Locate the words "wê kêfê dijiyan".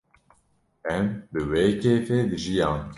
1.49-2.81